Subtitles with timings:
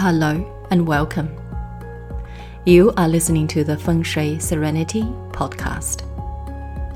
[0.00, 1.28] Hello and welcome.
[2.64, 5.02] You are listening to the Feng Shui Serenity
[5.32, 6.04] podcast.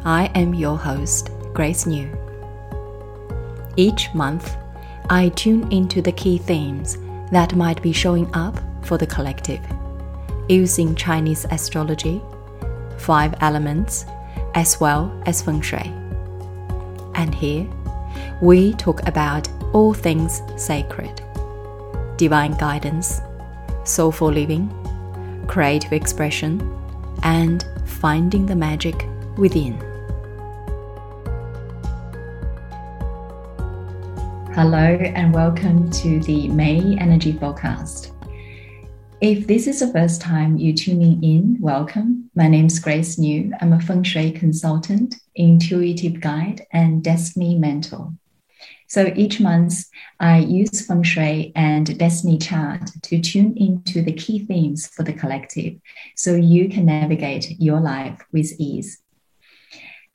[0.04, 2.08] I am your host, Grace New.
[3.74, 4.56] Each month,
[5.10, 6.96] I tune into the key themes
[7.32, 9.60] that might be showing up for the collective
[10.48, 12.22] using Chinese astrology,
[12.98, 14.06] five elements,
[14.54, 15.92] as well as Feng Shui.
[17.16, 17.66] And here,
[18.40, 21.21] we talk about all things sacred
[22.22, 23.20] divine guidance,
[23.82, 24.70] soulful living,
[25.48, 26.52] creative expression,
[27.24, 28.94] and finding the magic
[29.36, 29.72] within.
[34.54, 34.86] Hello,
[35.16, 38.12] and welcome to the May Energy Forecast.
[39.20, 42.30] If this is the first time you're tuning in, welcome.
[42.36, 43.52] My name is Grace New.
[43.60, 48.12] I'm a feng shui consultant, intuitive guide, and destiny mentor.
[48.92, 49.86] So each month,
[50.20, 55.14] I use feng shui and destiny chart to tune into the key themes for the
[55.14, 55.80] collective
[56.14, 59.00] so you can navigate your life with ease.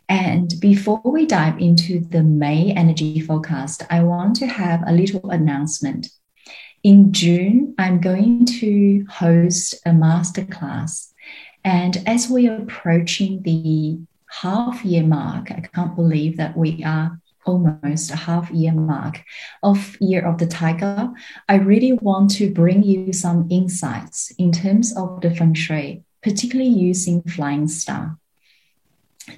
[0.08, 5.32] And before we dive into the May energy forecast, I want to have a little
[5.32, 6.10] announcement.
[6.84, 11.14] In June, I'm going to host a masterclass.
[11.64, 13.98] And as we are approaching the
[14.30, 19.24] half year mark, I can't believe that we are almost a half year mark
[19.64, 21.10] of Year of the Tiger,
[21.48, 26.70] I really want to bring you some insights in terms of the feng shui, particularly
[26.72, 28.18] using Flying Star.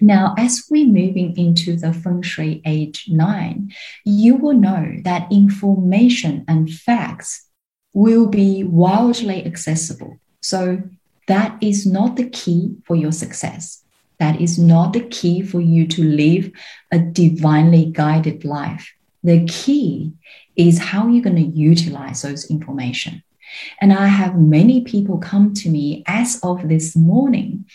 [0.02, 3.72] Now, as we're moving into the feng shui age nine,
[4.06, 7.48] you will know that information and facts
[7.94, 10.20] will be wildly accessible.
[10.42, 10.84] So,
[11.28, 13.84] that is not the key for your success.
[14.20, 16.52] That is not the key for you to live
[16.92, 18.94] a divinely guided life.
[19.24, 20.14] The key
[20.56, 23.24] is how you're going to utilize those information.
[23.82, 27.66] And I have many people come to me as of this morning.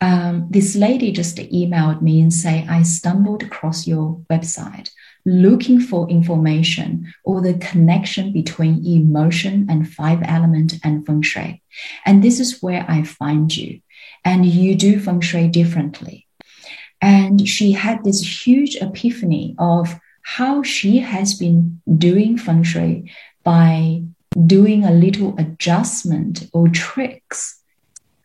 [0.00, 4.90] Um, this lady just emailed me and say, I stumbled across your website
[5.24, 11.62] looking for information or the connection between emotion and five element and feng shui.
[12.06, 13.80] And this is where I find you
[14.24, 16.26] and you do feng shui differently.
[17.00, 23.10] And she had this huge epiphany of how she has been doing feng shui
[23.42, 24.02] by
[24.46, 27.60] doing a little adjustment or tricks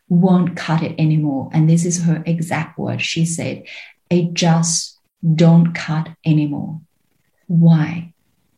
[0.08, 1.50] won't cut it anymore.
[1.52, 3.02] And this is her exact word.
[3.02, 3.64] She said,
[4.10, 4.98] it just
[5.34, 6.80] don't cut anymore.
[7.48, 8.12] Why?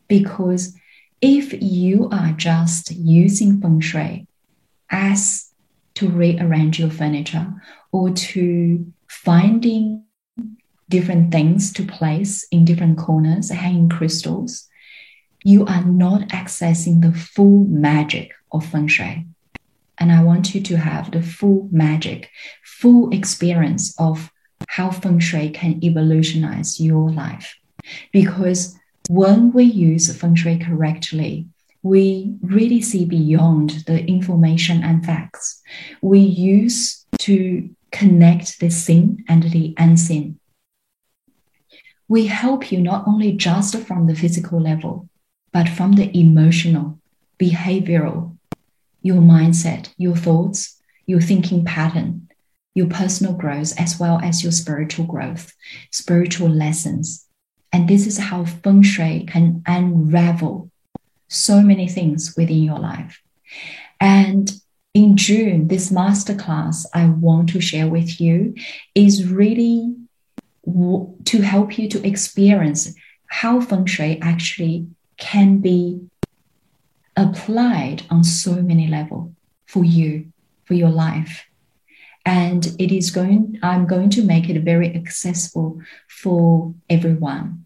[0.07, 0.75] Because
[1.21, 4.27] if you are just using feng shui
[4.89, 5.48] as
[5.99, 7.45] to rearrange your furniture
[7.91, 10.05] or to finding
[10.87, 14.67] different things to place in different corners, hanging crystals,
[15.43, 19.25] you are not accessing the full magic of feng shui.
[19.97, 22.29] And I want you to have the full magic,
[22.63, 24.31] full experience of
[24.69, 27.57] how feng shui can evolutionize your life.
[28.13, 28.77] Because
[29.09, 31.47] when we use feng shui correctly,
[31.81, 35.61] we really see beyond the information and facts.
[36.01, 40.39] We use to connect the seen and the unseen.
[42.07, 45.09] We help you not only just from the physical level,
[45.51, 46.99] but from the emotional,
[47.39, 48.35] behavioral,
[49.01, 52.27] your mindset, your thoughts, your thinking pattern,
[52.73, 55.53] your personal growth, as well as your spiritual growth,
[55.91, 57.25] spiritual lessons.
[57.71, 60.68] And this is how feng shui can unravel
[61.29, 63.21] so many things within your life.
[64.01, 64.51] And
[64.93, 68.55] in June, this masterclass I want to share with you
[68.95, 69.95] is really
[70.65, 72.93] to help you to experience
[73.27, 74.87] how feng shui actually
[75.17, 76.01] can be
[77.15, 79.31] applied on so many levels
[79.65, 80.31] for you,
[80.65, 81.45] for your life.
[82.25, 87.65] And it is going, I'm going to make it very accessible for everyone.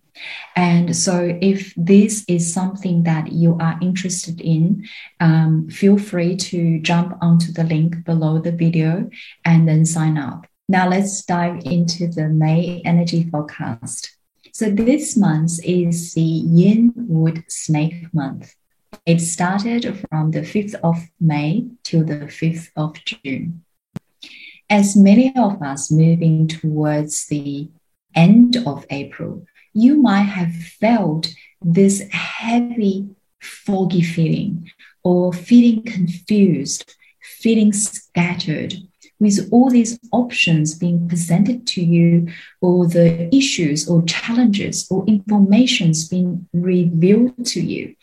[0.56, 4.88] And so, if this is something that you are interested in,
[5.20, 9.10] um, feel free to jump onto the link below the video
[9.44, 10.46] and then sign up.
[10.70, 14.16] Now, let's dive into the May energy forecast.
[14.52, 18.56] So, this month is the Yin Wood Snake month.
[19.06, 23.64] It started from the 5th of May till the 5th of June.
[24.70, 27.70] As many of us moving towards the
[28.16, 33.10] end of April, you might have felt this heavy,
[33.42, 34.70] foggy feeling
[35.04, 38.76] or feeling confused, feeling scattered
[39.20, 42.28] with all these options being presented to you
[42.62, 47.96] or the issues or challenges or informations being revealed to you.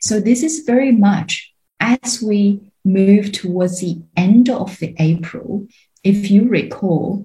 [0.00, 5.66] So this is very much as we move towards the end of the April,
[6.02, 7.24] if you recall,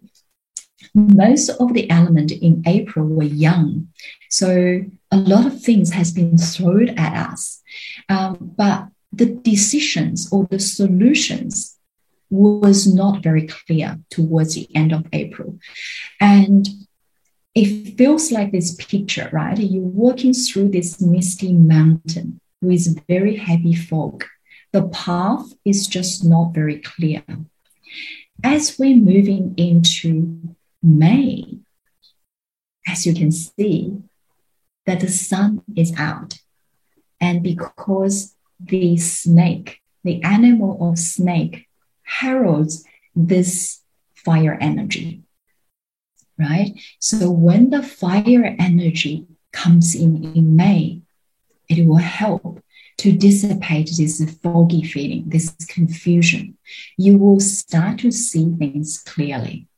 [0.94, 3.88] most of the element in April were Yang.
[4.30, 7.62] So a lot of things has been thrown at us.
[8.08, 11.78] Um, but the decisions or the solutions
[12.30, 15.58] was not very clear towards the end of April.
[16.20, 16.68] And
[17.56, 19.58] it feels like this picture, right?
[19.58, 24.26] You're walking through this misty mountain with very heavy fog.
[24.72, 27.24] The path is just not very clear.
[28.44, 31.60] As we're moving into May,
[32.88, 33.98] as you can see,
[34.86, 36.40] that the sun is out.
[37.22, 41.68] And because the snake, the animal of snake,
[42.04, 42.86] heralds
[43.16, 43.82] this
[44.16, 45.22] fire energy,
[46.38, 46.72] right?
[47.00, 51.02] So when the fire energy comes in in May,
[51.68, 52.64] it will help
[52.98, 56.58] to dissipate this foggy feeling, this confusion.
[56.98, 59.69] You will start to see things clearly.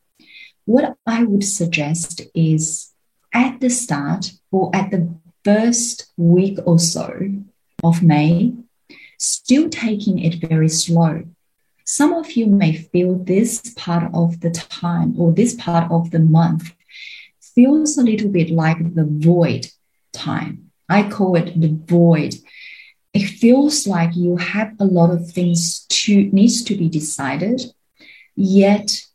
[0.72, 2.94] What I would suggest is
[3.34, 5.14] at the start or at the
[5.44, 7.12] first week or so
[7.84, 8.54] of May,
[9.18, 11.24] still taking it very slow.
[11.84, 16.20] Some of you may feel this part of the time or this part of the
[16.20, 16.72] month
[17.42, 19.68] feels a little bit like the void
[20.14, 20.72] time.
[20.88, 22.36] I call it the void.
[23.14, 27.62] It feels like you have a lot of things to needs to be decided,
[28.38, 29.06] yet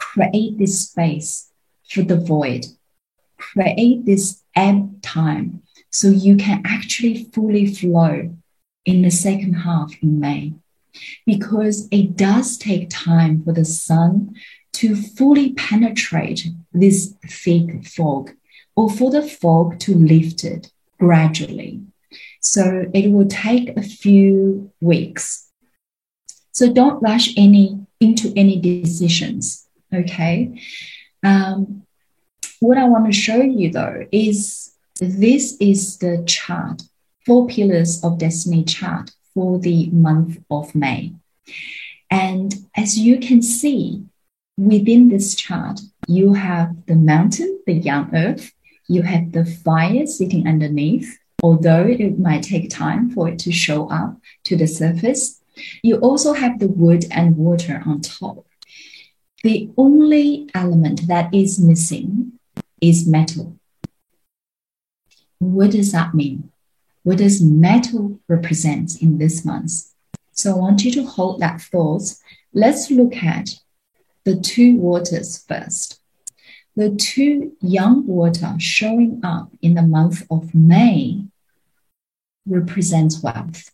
[0.00, 1.50] create this space
[1.88, 2.66] for the void.
[3.36, 8.34] Create this ebb time so you can actually fully flow
[8.84, 10.54] in the second half in May
[11.26, 14.34] because it does take time for the sun
[14.72, 18.32] to fully penetrate this thick fog
[18.76, 21.80] or for the fog to lift it gradually.
[22.40, 25.50] So it will take a few weeks.
[26.52, 29.66] So don't rush any into any decisions.
[29.92, 30.60] Okay.
[31.22, 31.82] Um,
[32.60, 36.82] what I want to show you though is this is the chart,
[37.26, 41.14] four pillars of destiny chart for the month of May.
[42.10, 44.04] And as you can see,
[44.58, 48.52] within this chart, you have the mountain, the Yang earth,
[48.88, 53.88] you have the fire sitting underneath, although it might take time for it to show
[53.88, 55.40] up to the surface.
[55.82, 58.44] You also have the wood and water on top.
[59.42, 62.32] The only element that is missing
[62.80, 63.56] is metal.
[65.38, 66.50] What does that mean?
[67.02, 69.72] What does metal represent in this month?
[70.32, 72.02] So I want you to hold that thought.
[72.52, 73.50] Let's look at
[74.24, 76.00] the two waters first.
[76.76, 81.24] The two Yang water showing up in the month of May
[82.46, 83.70] represents wealth,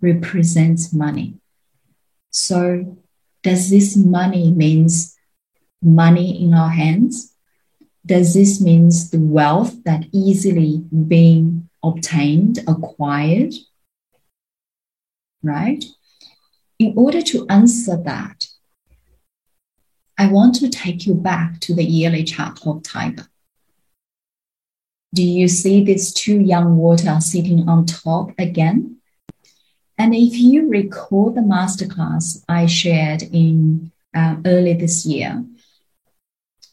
[0.00, 1.34] represents money.
[2.30, 2.98] So
[3.42, 5.16] does this money means
[5.82, 7.34] money in our hands?
[8.04, 13.54] Does this means the wealth that easily being obtained, acquired?
[15.42, 15.84] Right?
[16.78, 18.46] In order to answer that,
[20.18, 23.26] I want to take you back to the yearly chart of Tiger.
[25.14, 28.99] Do you see these two Yang water sitting on top again?
[30.00, 35.44] And if you recall the masterclass I shared in uh, early this year,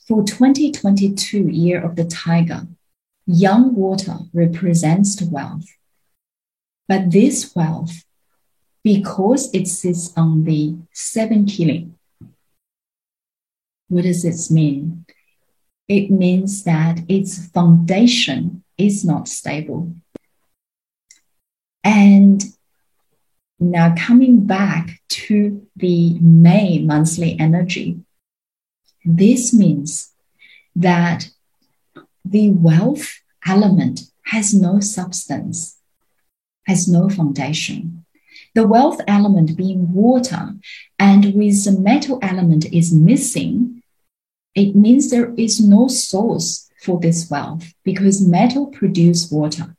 [0.07, 2.65] for 2022 year of the tiger,
[3.25, 5.67] Yang water represents the wealth.
[6.87, 8.05] But this wealth,
[8.81, 11.95] because it sits on the seven killing,
[13.89, 15.05] what does this mean?
[15.89, 19.93] It means that its foundation is not stable.
[21.83, 22.41] And
[23.59, 27.99] now coming back to the May monthly energy,
[29.03, 30.13] this means
[30.75, 31.29] that
[32.23, 35.77] the wealth element has no substance,
[36.65, 38.05] has no foundation.
[38.53, 40.55] The wealth element being water,
[40.99, 43.81] and with the metal element is missing,
[44.53, 49.76] it means there is no source for this wealth because metal produce water.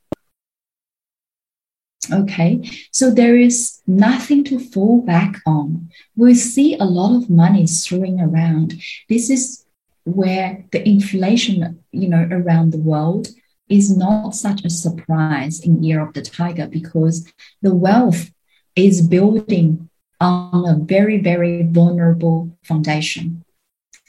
[2.10, 5.90] Okay, so there is nothing to fall back on.
[6.16, 8.80] We see a lot of money throwing around.
[9.08, 9.66] This is
[10.04, 13.28] where the inflation, you know, around the world
[13.68, 18.30] is not such a surprise in Year of the Tiger because the wealth
[18.74, 23.44] is building on a very, very vulnerable foundation.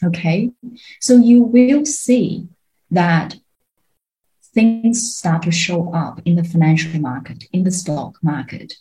[0.03, 0.51] Okay,
[1.01, 2.47] so you will see
[2.89, 3.35] that
[4.59, 8.73] things start to show up in the financial market, in the stock market.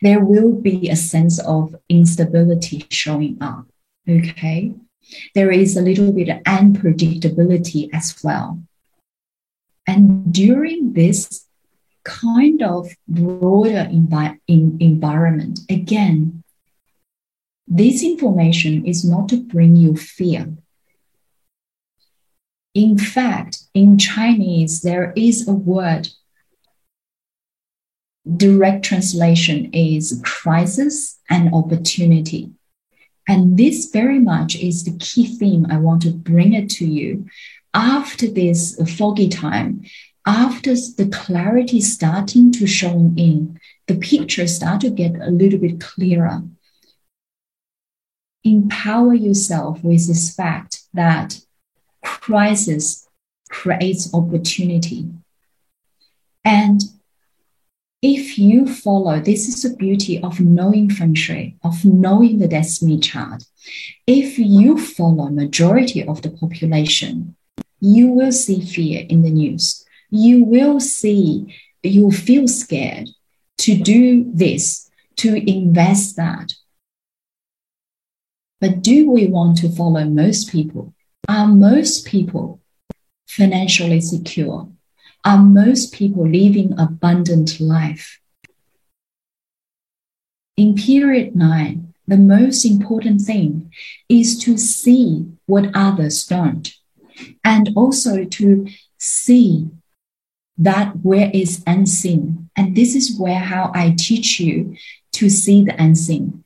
[0.00, 3.66] There will be a sense of instability showing up.
[4.08, 4.74] Okay.
[5.34, 8.62] There is a little bit of unpredictability as well.
[9.88, 11.46] And during this
[12.04, 16.44] kind of broader envi- in environment, again,
[17.66, 20.54] this information is not to bring you fear.
[22.74, 26.08] In fact, in Chinese, there is a word,
[28.36, 32.50] direct translation is crisis and opportunity.
[33.28, 37.26] And this very much is the key theme I want to bring it to you
[37.72, 39.84] after this foggy time,
[40.26, 45.80] after the clarity starting to show in, the picture start to get a little bit
[45.80, 46.42] clearer.
[48.42, 51.40] Empower yourself with this fact that
[52.04, 53.08] crisis
[53.48, 55.08] creates opportunity.
[56.44, 56.80] And
[58.02, 62.98] if you follow, this is the beauty of knowing feng shui, of knowing the destiny
[63.00, 63.44] chart.
[64.06, 67.34] If you follow majority of the population,
[67.80, 69.84] you will see fear in the news.
[70.10, 73.08] You will see, you will feel scared
[73.58, 76.52] to do this, to invest that.
[78.60, 80.94] But do we want to follow most people?
[81.28, 82.60] Are most people
[83.26, 84.68] financially secure?
[85.24, 88.20] Are most people living abundant life?
[90.56, 93.72] In period nine, the most important thing
[94.08, 96.70] is to see what others don't,
[97.42, 99.70] and also to see
[100.58, 102.50] that where is unseen.
[102.54, 104.76] And this is where how I teach you
[105.12, 106.43] to see the unseen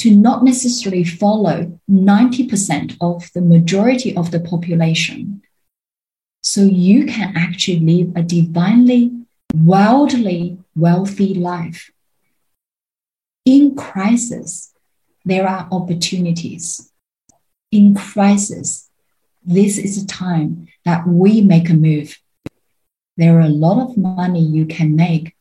[0.00, 5.42] to not necessarily follow 90% of the majority of the population.
[6.42, 9.12] So you can actually live a divinely,
[9.54, 11.90] wildly wealthy life.
[13.44, 14.72] In crisis,
[15.26, 16.90] there are opportunities.
[17.70, 18.88] In crisis,
[19.44, 22.18] this is a time that we make a move.
[23.18, 25.36] There are a lot of money you can make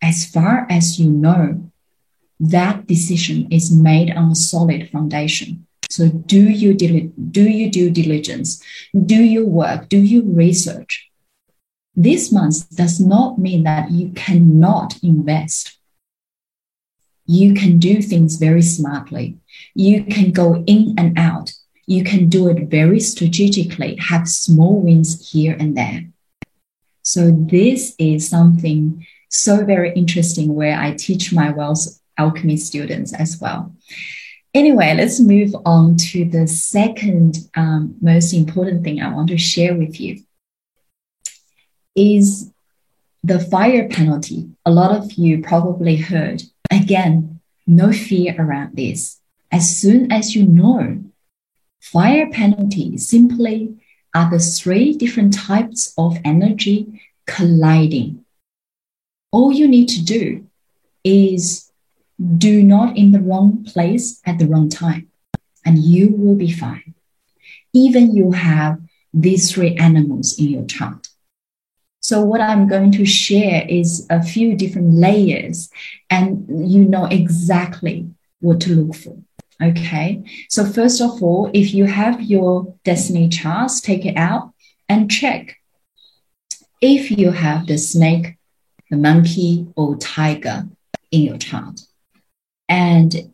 [0.00, 1.67] as far as you know
[2.40, 5.66] that decision is made on a solid foundation.
[5.90, 8.62] So do you do due diligence,
[8.94, 11.10] do your work, do your research.
[11.96, 15.78] This month does not mean that you cannot invest.
[17.26, 19.38] You can do things very smartly.
[19.74, 21.52] You can go in and out.
[21.86, 26.04] You can do it very strategically, have small wins here and there.
[27.02, 33.40] So this is something so very interesting where I teach my wealth alchemy students as
[33.40, 33.72] well.
[34.54, 39.74] Anyway, let's move on to the second um, most important thing I want to share
[39.74, 40.22] with you
[41.94, 42.50] is
[43.22, 44.50] the fire penalty.
[44.64, 46.42] A lot of you probably heard.
[46.70, 49.20] Again, no fear around this.
[49.50, 51.04] As soon as you know,
[51.80, 53.76] fire penalty simply
[54.14, 58.24] are the three different types of energy colliding.
[59.30, 60.46] All you need to do
[61.04, 61.67] is
[62.18, 65.08] do not in the wrong place at the wrong time,
[65.64, 66.94] and you will be fine.
[67.72, 68.80] Even you have
[69.14, 71.08] these three animals in your chart.
[72.00, 75.70] So what I'm going to share is a few different layers,
[76.10, 78.08] and you know exactly
[78.40, 79.16] what to look for.
[79.60, 80.22] Okay.
[80.48, 84.52] So first of all, if you have your destiny charts, take it out
[84.88, 85.56] and check.
[86.80, 88.36] If you have the snake,
[88.90, 90.68] the monkey, or tiger
[91.10, 91.80] in your chart,
[92.68, 93.32] and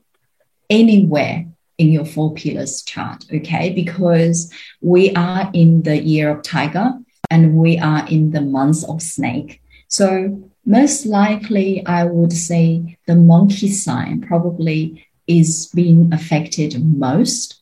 [0.71, 1.47] anywhere
[1.79, 3.73] in your four pillars chart, okay?
[3.73, 6.93] Because we are in the year of tiger
[7.31, 9.61] and we are in the month of snake.
[9.89, 17.61] So most likely, I would say the monkey sign probably is being affected most.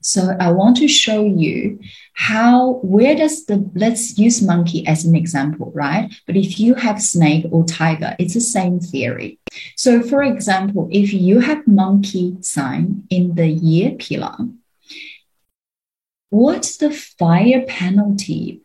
[0.00, 1.78] So I want to show you
[2.14, 6.12] how, where does the, let's use monkey as an example, right?
[6.26, 9.38] But if you have snake or tiger, it's the same theory.
[9.76, 14.36] So for example, if you have monkey sign in the year pillar,
[16.30, 18.62] what's the fire penalty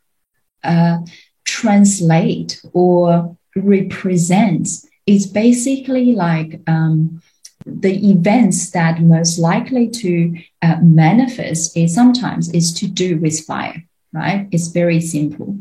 [0.63, 0.99] uh,
[1.43, 7.21] translate or represents is basically like um,
[7.65, 13.84] the events that most likely to uh, manifest is sometimes is to do with fire
[14.15, 14.48] right?
[14.51, 15.60] It's very simple.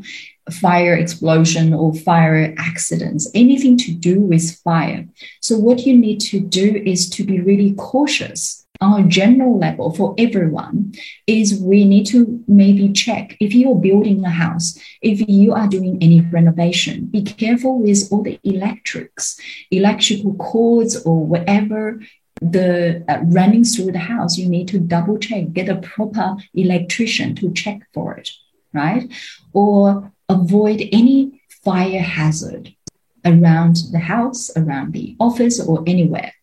[0.49, 5.05] Fire explosion or fire accidents anything to do with fire.
[5.41, 9.93] So what you need to do is to be really cautious on a general level
[9.93, 10.93] for everyone
[11.27, 15.97] is we need to maybe check if you're building a house, if you are doing
[16.01, 19.39] any renovation, be careful with all the electrics,
[19.71, 21.99] electrical cords or whatever
[22.41, 24.37] the uh, running through the house.
[24.37, 28.29] You need to double check, get a proper electrician to check for it,
[28.73, 29.11] right?
[29.53, 32.73] Or avoid any fire hazard
[33.23, 36.33] around the house, around the office, or anywhere.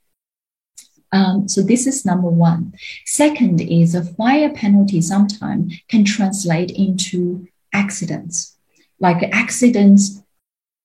[1.12, 2.72] Um, so this is number one.
[3.04, 8.56] Second is a fire penalty sometimes can translate into accidents,
[8.98, 10.22] like accidents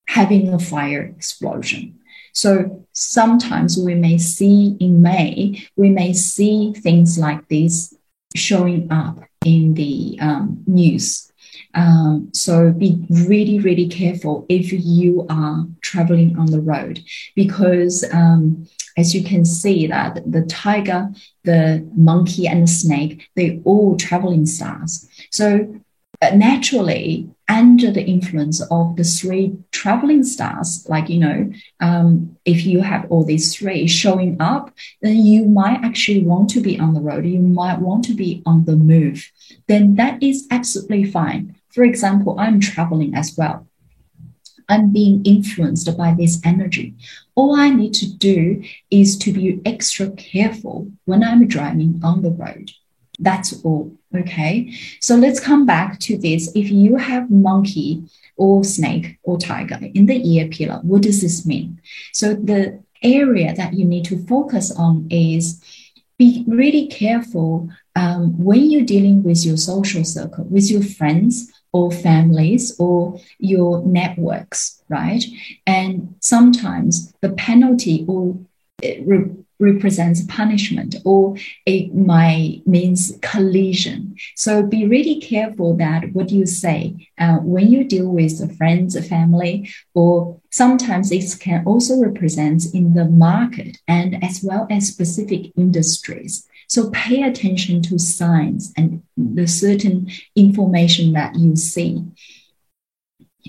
[0.08, 2.00] having a fire explosion.
[2.34, 7.96] So sometimes we may see in May, we may see things like this
[8.36, 11.27] showing up in the um, news.
[11.78, 17.04] Um, so be really, really careful if you are traveling on the road
[17.36, 18.68] because um,
[18.98, 21.10] as you can see that the tiger,
[21.44, 25.08] the monkey, and the snake, they all traveling stars.
[25.30, 25.82] So
[26.20, 32.66] uh, naturally, under the influence of the three traveling stars, like, you know, um, if
[32.66, 36.96] you have all these three showing up, then you might actually want to be on
[36.96, 37.26] the road.
[37.26, 39.32] You might want to be on the move.
[39.68, 41.57] Then that is absolutely fine.
[41.70, 43.68] For example, I'm traveling as well.
[44.70, 46.96] I'm being influenced by this energy.
[47.36, 52.32] All I need to do is to be extra careful when I'm driving on the
[52.32, 52.72] road.
[53.20, 53.96] That's all.
[54.16, 54.74] Okay.
[55.02, 56.52] So let's come back to this.
[56.56, 58.04] If you have monkey
[58.36, 61.82] or snake or tiger in the year pillar, what does this mean?
[62.14, 65.62] So the area that you need to focus on is
[66.18, 71.92] be really careful um, when you're dealing with your social circle, with your friends or
[71.92, 75.24] families or your networks, right?
[75.68, 78.38] And sometimes the penalty or
[79.60, 81.36] represents punishment or
[81.66, 84.16] it might means collision.
[84.36, 89.70] So be really careful that what you say uh, when you deal with friends, family,
[89.94, 96.48] or sometimes it can also represent in the market and as well as specific industries.
[96.68, 102.04] So pay attention to signs and the certain information that you see.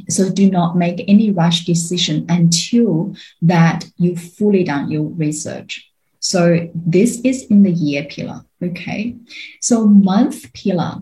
[0.09, 5.88] So do not make any rush decision until that you fully done your research.
[6.21, 8.45] So this is in the year pillar.
[8.63, 9.17] Okay.
[9.61, 10.99] So month pillar.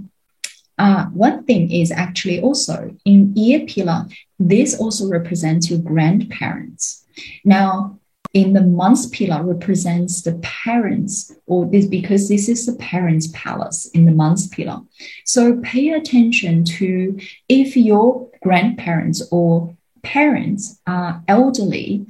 [0.79, 4.07] Uh, one thing is actually also in year pillar,
[4.39, 7.07] this also represents your grandparents.
[7.45, 7.99] Now,
[8.37, 13.87] in the month pillar represents the parents or this because this is the parents palace
[13.95, 14.81] in the month pillar
[15.25, 22.07] so pay attention to if your grandparents or parents are elderly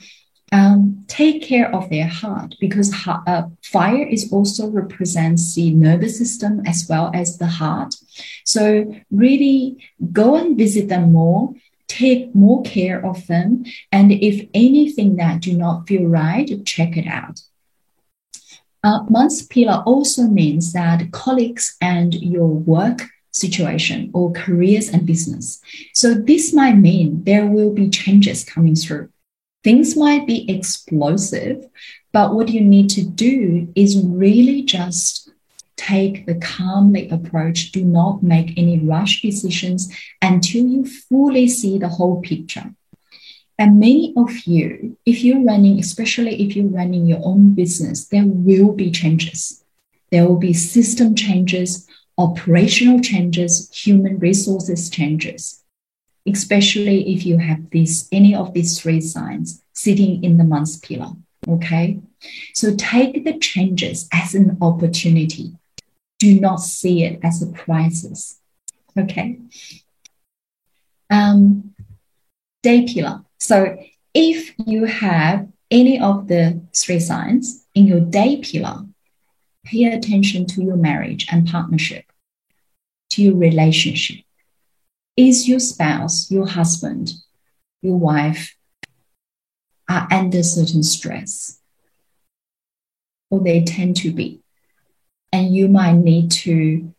[0.52, 6.62] um, take care of their heart because uh, fire is also represents the nervous system
[6.66, 7.94] as well as the heart
[8.44, 9.76] so really
[10.12, 11.52] go and visit them more
[11.88, 13.64] take more care of them.
[13.92, 17.40] And if anything that do not feel right, check it out.
[18.82, 25.60] Uh, month pillar also means that colleagues and your work situation or careers and business.
[25.92, 29.10] So this might mean there will be changes coming through.
[29.66, 31.66] Things might be explosive,
[32.12, 35.28] but what you need to do is really just
[35.74, 37.72] take the calmly approach.
[37.72, 42.72] Do not make any rush decisions until you fully see the whole picture.
[43.58, 48.24] And many of you, if you're running, especially if you're running your own business, there
[48.24, 49.64] will be changes.
[50.12, 55.64] There will be system changes, operational changes, human resources changes,
[56.26, 61.12] especially if you have this, any of these three signs sitting in the month pillar.
[61.48, 62.00] Okay.
[62.54, 65.52] So take the changes as an opportunity
[66.18, 68.40] do not see it as a crisis.
[68.98, 69.38] Okay.
[71.10, 71.74] Um,
[72.62, 73.24] day pillar.
[73.38, 73.76] So
[74.14, 78.86] if you have any of the three signs in your day pillar,
[79.64, 82.04] pay attention to your marriage and partnership,
[83.10, 84.24] to your relationship.
[85.16, 87.12] Is your spouse, your husband,
[87.82, 88.54] your wife
[89.88, 91.60] are under certain stress?
[93.30, 94.42] Or they tend to be
[95.32, 96.92] and you might need to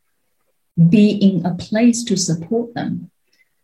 [0.90, 3.10] be in a place to support them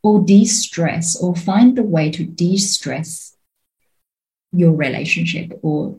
[0.02, 3.36] or de-stress or find the way to de-stress
[4.52, 5.98] your relationship or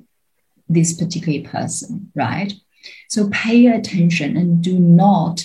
[0.68, 2.52] this particular person right
[3.08, 5.44] so pay attention and do not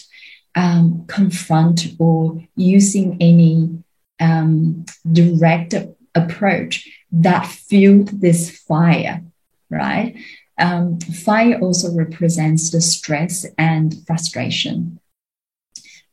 [0.56, 3.84] um, confront or using any
[4.20, 5.74] um, direct
[6.16, 9.24] approach that fueled this fire
[9.70, 10.16] right
[10.60, 15.00] Um, fire also represents the stress and frustration.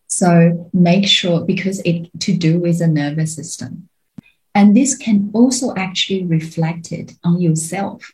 [0.06, 3.88] So make sure because it to do with the nervous system.
[4.54, 8.12] And this can also actually reflect it on yourself.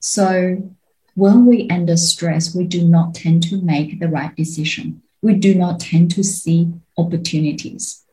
[0.00, 0.74] So
[1.14, 5.02] when we under stress, we do not tend to make the right decision.
[5.22, 8.04] We do not tend to see opportunities.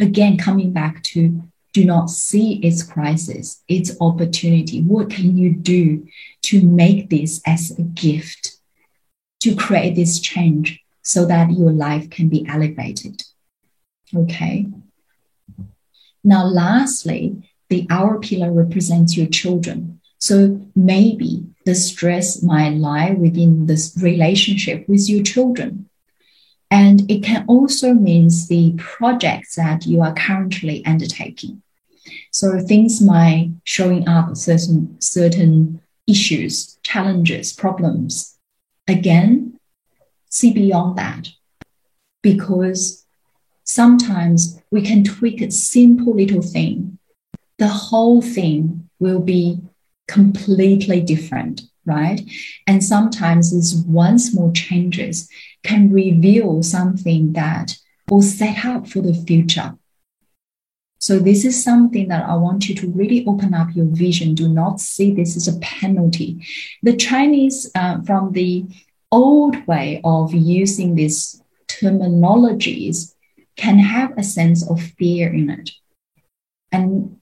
[0.00, 1.42] Again, coming back to
[1.72, 4.82] do not see its crisis, its opportunity.
[4.82, 6.06] What can you do
[6.42, 8.56] to make this as a gift,
[9.40, 13.22] to create this change so that your life can be elevated?
[14.14, 14.66] Okay.
[16.24, 20.00] Now, lastly, the hour pillar represents your children.
[20.18, 25.88] So maybe the stress might lie within this relationship with your children.
[26.70, 31.62] And it can also mean the projects that you are currently undertaking.
[32.30, 38.36] So things might showing up certain certain issues, challenges, problems.
[38.86, 39.58] Again,
[40.28, 41.28] see beyond that.
[42.22, 43.06] Because
[43.64, 46.98] sometimes we can tweak a simple little thing.
[47.58, 49.60] The whole thing will be
[50.06, 52.20] completely different, right?
[52.66, 55.28] And sometimes these one small changes
[55.62, 57.76] can reveal something that
[58.08, 59.76] will set up for the future.
[61.00, 64.34] So this is something that I want you to really open up your vision.
[64.34, 66.44] Do not see this as a penalty.
[66.82, 68.66] The Chinese, uh, from the
[69.12, 73.14] old way of using these terminologies,
[73.56, 75.70] can have a sense of fear in it.
[76.72, 77.20] And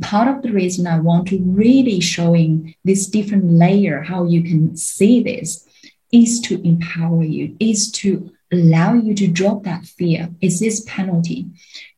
[0.00, 4.76] part of the reason I want to really showing this different layer, how you can
[4.76, 5.66] see this,
[6.12, 10.30] is to empower you, is to allow you to drop that fear.
[10.40, 11.46] Is this penalty?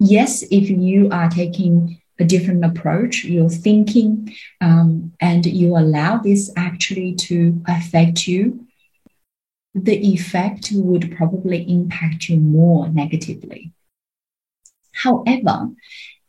[0.00, 6.50] Yes, if you are taking a different approach, you're thinking, um, and you allow this
[6.56, 8.66] actually to affect you,
[9.74, 13.72] the effect would probably impact you more negatively.
[14.92, 15.68] However,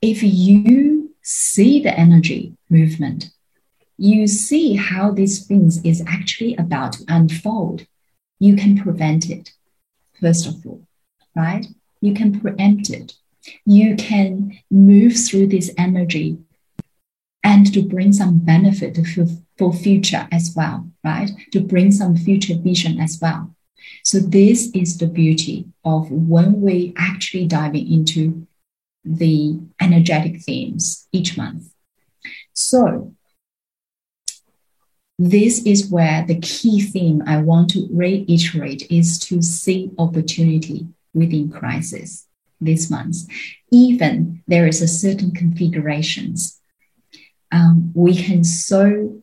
[0.01, 3.29] if you see the energy movement,
[3.97, 7.85] you see how these things is actually about to unfold,
[8.39, 9.51] you can prevent it
[10.19, 10.81] first of all,
[11.35, 11.65] right?
[12.01, 13.13] You can preempt it.
[13.65, 16.37] You can move through this energy
[17.43, 19.25] and to bring some benefit for,
[19.57, 21.31] for future as well, right?
[21.53, 23.55] To bring some future vision as well.
[24.03, 28.47] So this is the beauty of when we actually diving into
[29.03, 31.71] the energetic themes each month.
[32.53, 33.13] So
[35.17, 41.49] this is where the key theme I want to reiterate is to see opportunity within
[41.49, 42.25] crisis
[42.61, 43.17] this month.
[43.71, 46.59] Even there is a certain configurations,
[47.51, 49.21] um, we can so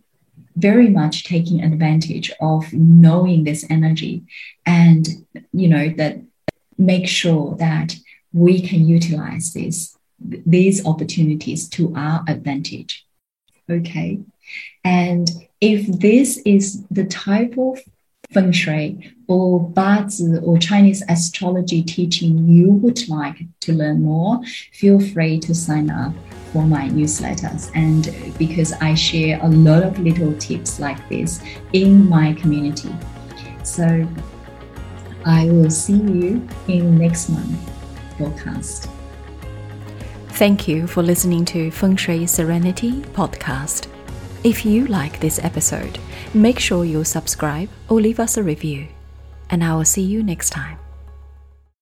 [0.56, 4.24] very much taking advantage of knowing this energy
[4.64, 5.06] and
[5.52, 6.18] you know that
[6.78, 7.94] make sure that
[8.32, 13.06] we can utilize this these opportunities to our advantage
[13.70, 14.18] okay
[14.84, 17.80] and if this is the type of
[18.32, 24.40] feng shui or bazi or Chinese astrology teaching you would like to learn more,
[24.72, 26.12] feel free to sign up
[26.52, 27.70] for my newsletters.
[27.74, 31.40] And because I share a lot of little tips like this
[31.72, 32.94] in my community.
[33.62, 34.06] So
[35.24, 37.75] I will see you in next month
[38.18, 38.88] podcast.
[40.30, 43.88] Thank you for listening to Feng Shui Serenity podcast.
[44.44, 45.98] If you like this episode,
[46.34, 48.88] make sure you subscribe or leave us a review.
[49.50, 50.78] And I will see you next time.